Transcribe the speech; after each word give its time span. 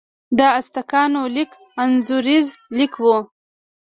د 0.37 0.39
ازتکانو 0.59 1.21
لیک 1.35 1.51
انځوریز 1.83 2.47
لیک 2.77 2.93
و. 3.03 3.05